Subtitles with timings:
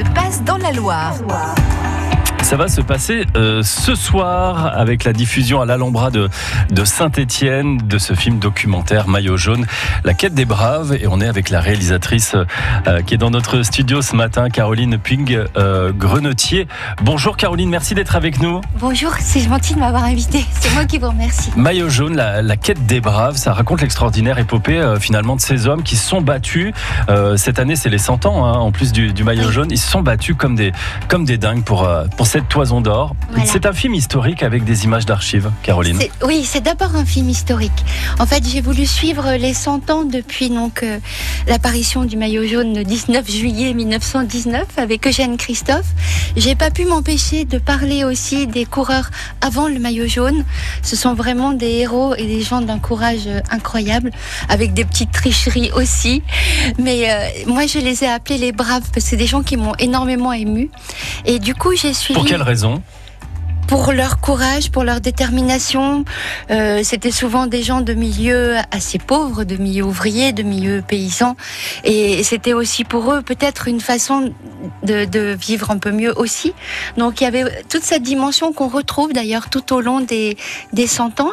[0.00, 1.14] se passe dans la Loire.
[2.42, 6.28] Ça va se passer euh, ce soir avec la diffusion à l'Alhambra de,
[6.70, 9.66] de Saint-Étienne de ce film documentaire Maillot jaune,
[10.04, 10.96] La quête des braves.
[11.00, 12.34] Et on est avec la réalisatrice
[12.88, 16.66] euh, qui est dans notre studio ce matin, Caroline Ping euh, Grenetier.
[17.02, 18.60] Bonjour Caroline, merci d'être avec nous.
[18.80, 20.44] Bonjour, c'est gentil de m'avoir invité.
[20.58, 21.50] C'est moi qui vous remercie.
[21.56, 25.68] Maillot jaune, la, la quête des braves, ça raconte l'extraordinaire épopée euh, finalement de ces
[25.68, 26.72] hommes qui se sont battus.
[27.36, 29.68] Cette année, c'est les 100 ans, hein, en plus du, du maillot jaune.
[29.70, 30.72] Ils se sont battus comme des,
[31.08, 33.16] comme des dingues pour, pour cette toison d'or.
[33.30, 33.44] Voilà.
[33.44, 35.98] C'est un film historique avec des images d'archives, Caroline.
[36.24, 37.84] Oui, c'est d'abord un film historique.
[38.20, 41.00] En fait, j'ai voulu suivre les 100 ans depuis donc euh,
[41.48, 45.88] l'apparition du maillot jaune le 19 juillet 1919 avec Eugène Christophe.
[46.36, 49.10] J'ai pas pu m'empêcher de parler aussi des coureurs
[49.40, 50.44] avant le maillot jaune.
[50.82, 54.12] Ce sont vraiment des héros et des gens d'un courage euh, incroyable,
[54.48, 56.22] avec des petites tricheries aussi.
[56.78, 59.56] Mais euh, moi, je les ai appelés les braves parce que c'est des gens qui
[59.56, 60.70] m'ont énormément ému.
[61.24, 62.82] Et du coup, j'ai suivi Pour quelle raison?
[63.70, 66.04] Pour leur courage, pour leur détermination.
[66.50, 71.36] Euh, C'était souvent des gens de milieux assez pauvres, de milieux ouvriers, de milieux paysans.
[71.84, 74.32] Et c'était aussi pour eux peut-être une façon
[74.82, 76.52] de, vivre un peu mieux aussi.
[76.96, 80.36] Donc il y avait toute cette dimension qu'on retrouve d'ailleurs tout au long des,
[80.72, 81.30] des 100 ans.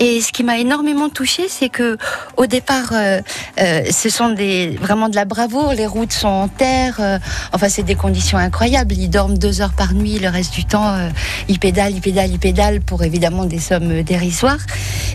[0.00, 1.98] Et ce qui m'a énormément touchée, c'est que
[2.36, 3.20] au départ, euh,
[3.60, 4.34] euh, ce sont
[4.80, 5.72] vraiment de la bravoure.
[5.72, 7.20] Les routes sont en terre.
[7.52, 8.92] enfin, c'est des conditions incroyables.
[8.94, 10.18] Ils dorment deux heures par nuit.
[10.18, 10.96] Le reste du temps,
[11.46, 14.64] ils pédalent, ils pédalent, ils pédalent pour évidemment des sommes dérisoires.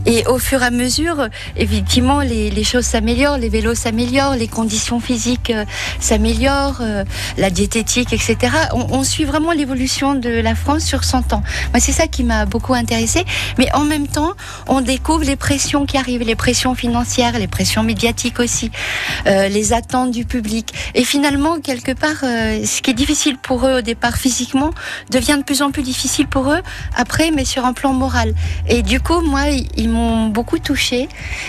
[0.05, 4.99] Et au fur et à mesure, effectivement, les, choses s'améliorent, les vélos s'améliorent, les conditions
[4.99, 5.65] physiques euh,
[5.99, 7.03] s'améliorent, euh,
[7.37, 8.37] la diététique, etc.
[8.73, 11.43] On, suit vraiment l'évolution de la France sur 100 ans.
[11.73, 13.25] Moi, c'est ça qui m'a beaucoup intéressée.
[13.57, 14.33] Mais en même temps,
[14.67, 18.71] on découvre les pressions qui arrivent, les pressions financières, les pressions médiatiques aussi,
[19.27, 20.73] euh, les attentes du public.
[20.93, 24.71] Et finalement, quelque part, ce qui est difficile pour eux au départ physiquement
[25.09, 26.50] devient de plus en plus difficile pour eux
[26.95, 28.33] après, mais sur un plan moral.
[28.67, 31.07] Et du coup, moi, ils ils m'ont beaucoup touchée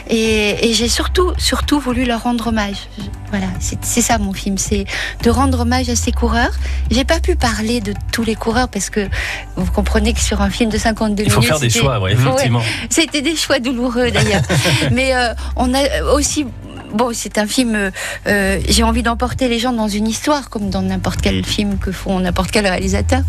[0.08, 2.88] et, et j'ai surtout, surtout voulu leur rendre hommage.
[3.30, 4.84] Voilà, c'est ça mon film, c'est
[5.22, 6.52] de rendre hommage à ces coureurs.
[6.91, 9.08] J'ai pas pu parler de tous les coureurs parce que
[9.56, 12.12] vous comprenez que sur un film de 52 Il faut minutes, faire des choix, ouais,
[12.14, 12.20] Ouais.
[12.20, 12.62] effectivement.
[12.91, 14.42] c'était des choix douloureux d'ailleurs.
[14.92, 16.46] Mais euh, on a aussi.
[16.94, 17.91] Bon, c'est un film.
[18.26, 21.92] euh, J'ai envie d'emporter les gens dans une histoire, comme dans n'importe quel film que
[21.92, 23.22] font n'importe quel réalisateur.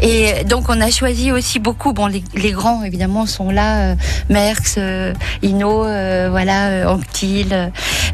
[0.00, 1.92] Et donc, on a choisi aussi beaucoup.
[1.92, 3.92] Bon, les, les grands évidemment sont là.
[3.92, 3.94] euh,
[4.28, 5.12] Merckx, euh,
[5.44, 7.52] euh, voilà, euh, Anctil,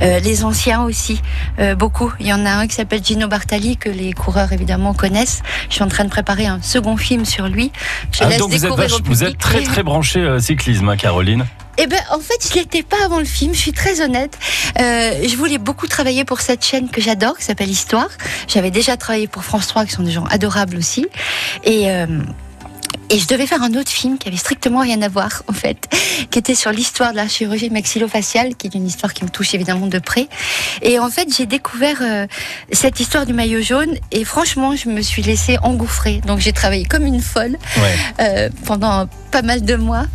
[0.02, 1.20] euh, les anciens aussi,
[1.58, 2.12] euh, beaucoup.
[2.20, 5.42] Il y en a un qui s'appelle Gino Bartali que les coureurs évidemment connaissent.
[5.68, 7.70] Je suis en train de préparer un second film sur lui.
[8.12, 11.44] Je Ah, laisse donc vous êtes, vache- vous êtes très très branché cyclisme, hein, Caroline.
[11.78, 13.54] Eh ben, en fait, je l'étais pas avant le film.
[13.54, 14.38] Je suis très honnête.
[14.80, 18.08] Euh, je voulais beaucoup travailler pour cette chaîne que j'adore, qui s'appelle Histoire.
[18.48, 21.06] J'avais déjà travaillé pour France 3, qui sont des gens adorables aussi.
[21.64, 22.06] Et euh,
[23.10, 25.88] et je devais faire un autre film qui avait strictement rien à voir, en fait,
[26.30, 29.54] qui était sur l'histoire de la chirurgie maxillofaciale, qui est une histoire qui me touche
[29.54, 30.28] évidemment de près.
[30.82, 32.26] Et en fait, j'ai découvert euh,
[32.72, 36.20] cette histoire du maillot jaune, et franchement, je me suis laissée engouffrer.
[36.26, 37.94] Donc, j'ai travaillé comme une folle Ouais.
[38.20, 40.06] euh, pendant pas mal de mois.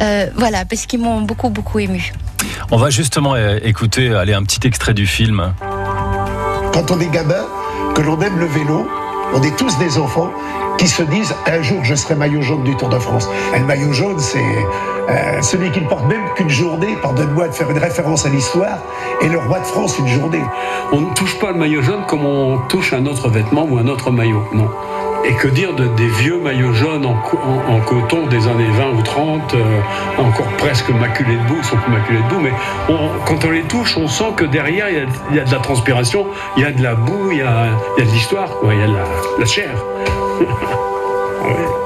[0.00, 2.12] Euh, voilà, parce qu'ils m'ont beaucoup, beaucoup ému.
[2.70, 5.52] On va justement écouter allez, un petit extrait du film.
[6.72, 7.46] Quand on est gamin,
[7.94, 8.88] que l'on aime le vélo,
[9.34, 10.30] on est tous des enfants
[10.78, 13.28] qui se disent un jour je serai maillot jaune du Tour de France.
[13.54, 17.52] Et le maillot jaune, c'est euh, celui qui ne porte même qu'une journée, pardonne-moi de
[17.52, 18.78] faire une référence à l'histoire,
[19.20, 20.42] et le roi de France une journée.
[20.92, 23.86] On ne touche pas le maillot jaune comme on touche un autre vêtement ou un
[23.88, 24.42] autre maillot.
[24.52, 24.68] Non.
[25.24, 28.70] Et que dire de, des vieux maillots jaunes en, co- en- en coton des années
[28.72, 29.80] 20 ou 30, euh,
[30.18, 32.52] encore presque maculés de boue, ils sont plus maculés de boue, mais
[33.26, 36.26] quand on les touche, on sent que derrière, il y a, de la transpiration,
[36.56, 37.66] il y a de la boue, il y a,
[37.98, 38.94] de l'histoire, il y a de
[39.40, 39.70] la, chair.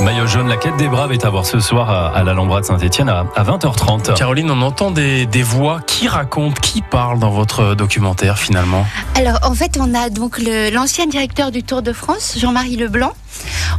[0.00, 2.66] Maillot jaune, la quête des braves est à voir ce soir à, à l'Alhambra de
[2.66, 4.14] Saint-Etienne à, à 20h30.
[4.14, 8.86] Caroline, on entend des, des voix qui racontent, qui parlent dans votre documentaire finalement.
[9.14, 10.40] Alors, en fait, on a donc
[10.72, 13.12] l'ancien directeur du Tour de France, Jean-Marie Leblanc.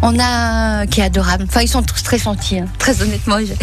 [0.01, 1.45] On a, qui est adorable.
[1.48, 3.38] Enfin, ils sont tous très gentils, hein, très honnêtement.
[3.40, 3.54] Je-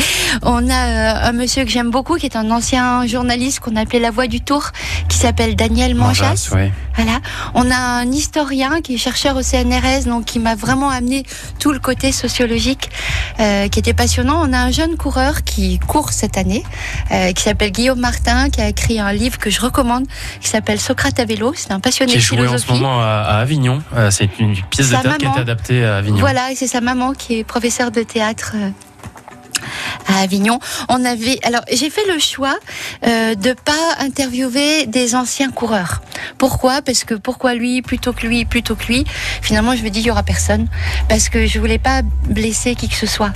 [0.42, 4.00] On a euh, un monsieur que j'aime beaucoup, qui est un ancien journaliste qu'on appelait
[4.00, 4.70] La Voix du Tour,
[5.08, 6.50] qui s'appelle Daniel Manjas.
[6.52, 6.70] oui.
[6.96, 7.20] Voilà.
[7.54, 11.24] On a un historien qui est chercheur au CNRS, donc qui m'a vraiment amené
[11.58, 12.90] tout le côté sociologique,
[13.40, 14.42] euh, qui était passionnant.
[14.46, 16.62] On a un jeune coureur qui court cette année,
[17.10, 20.06] euh, qui s'appelle Guillaume Martin, qui a écrit un livre que je recommande,
[20.40, 21.54] qui s'appelle Socrate à vélo.
[21.56, 23.82] C'est un passionné Qui est de joué en ce moment à, Avignon.
[24.10, 25.32] C'est une pièce de théâtre qui a maman.
[25.32, 26.18] été adaptée à Avignon.
[26.20, 28.54] Voilà, et c'est sa maman qui est professeure de théâtre.
[30.08, 30.58] À Avignon.
[30.88, 32.56] On avait, alors j'ai fait le choix
[33.06, 36.02] euh, de pas interviewer des anciens coureurs.
[36.38, 36.82] Pourquoi?
[36.82, 39.04] Parce que pourquoi lui plutôt que lui plutôt que lui?
[39.42, 40.68] Finalement, je me dis il y aura personne
[41.08, 43.32] parce que je voulais pas blesser qui que ce soit.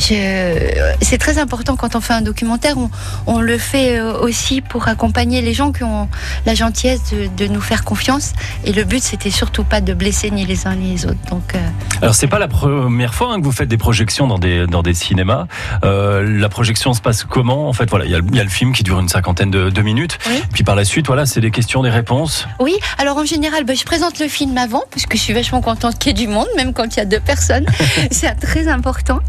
[0.00, 2.90] C'est très important quand on fait un documentaire, on,
[3.26, 6.08] on, le fait euh, aussi pour accompagner les gens qui ont
[6.46, 8.32] la gentillesse de, de nous faire confiance.
[8.64, 11.20] Et le but, c'était surtout pas de blesser ni les uns ni les autres.
[11.30, 11.58] Donc, euh...
[12.00, 14.82] alors c'est pas la première fois hein, que vous faites des projections dans des dans
[14.82, 15.46] des cinémas.
[15.84, 18.72] Euh, la projection se passe comment En fait, voilà, il y, y, a le film
[18.72, 20.18] qui dure une cinquantaine de, de minutes.
[20.28, 20.42] Oui.
[20.52, 22.46] Puis par la suite, voilà, c'est des questions, des réponses.
[22.58, 22.74] Oui.
[22.98, 25.98] Alors en général, ben, je présente le film avant parce que je suis vachement contente
[25.98, 27.66] qu'il y ait du monde, même quand il y a deux personnes.
[28.10, 29.20] c'est très important.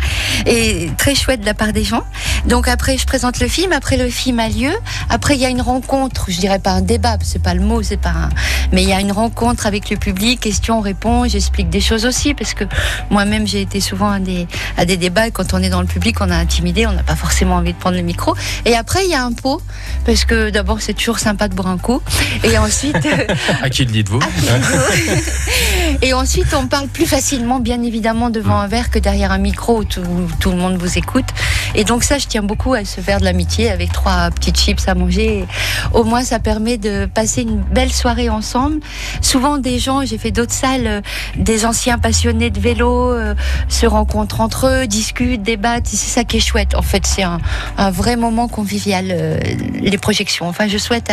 [0.45, 0.60] Et
[0.97, 2.03] très chouette de la part des gens.
[2.45, 3.71] Donc après, je présente le film.
[3.71, 4.71] Après, le film a lieu.
[5.09, 6.25] Après, il y a une rencontre.
[6.29, 8.09] Je dirais pas un débat, c'est pas le mot, c'est pas.
[8.09, 8.29] Un...
[8.71, 11.29] Mais il y a une rencontre avec le public, questions, réponses.
[11.29, 12.63] J'explique des choses aussi parce que
[13.09, 14.47] moi-même, j'ai été souvent à des
[14.77, 15.27] à des débats.
[15.27, 17.73] Et quand on est dans le public, on a intimidé, on n'a pas forcément envie
[17.73, 18.35] de prendre le micro.
[18.65, 19.61] Et après, il y a un pot
[20.05, 22.01] parce que d'abord, c'est toujours sympa de boire un coup.
[22.44, 22.97] Et ensuite.
[23.61, 24.19] à qui le dites-vous
[26.01, 29.79] Et ensuite, on parle plus facilement, bien évidemment, devant un verre que derrière un micro
[29.79, 30.01] où tout,
[30.39, 31.25] tout le monde vous écoute.
[31.75, 34.88] Et donc ça, je tiens beaucoup à ce verre de l'amitié avec trois petites chips
[34.88, 35.45] à manger.
[35.92, 38.80] Au moins, ça permet de passer une belle soirée ensemble.
[39.19, 41.01] Souvent, des gens, j'ai fait d'autres salles,
[41.36, 43.36] des anciens passionnés de vélo euh,
[43.68, 45.88] se rencontrent entre eux, discutent, débattent.
[45.88, 46.74] C'est ça qui est chouette.
[46.75, 47.39] En fait, c'est un,
[47.92, 49.38] vrai moment convivial, euh,
[49.81, 50.48] les projections.
[50.48, 51.12] Enfin, je souhaite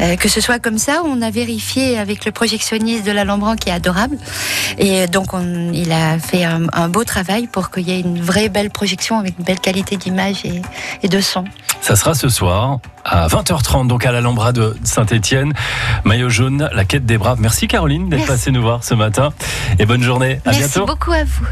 [0.00, 1.02] euh, que ce soit comme ça.
[1.04, 4.18] On a vérifié avec le projectionniste de la Lambran qui est adorable.
[4.78, 8.48] Et donc, on, il a fait un beau travail pour qu'il y ait une vraie
[8.48, 10.62] belle projection avec une belle qualité d'image et,
[11.02, 11.44] et, de son.
[11.80, 15.52] Ça sera ce soir à 20h30, donc à l'Alhambra de Saint-Etienne.
[16.04, 17.40] Maillot jaune, la quête des braves.
[17.40, 19.32] Merci Caroline d'être passée nous voir ce matin
[19.78, 20.40] et bonne journée.
[20.44, 20.86] À Merci bientôt.
[20.86, 21.46] beaucoup à vous.